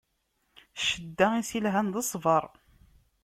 Ccedda, 0.79 1.27
i 1.39 1.43
s-ilhan, 1.49 1.87
d 1.93 1.95
ṣṣbeṛ. 2.09 2.45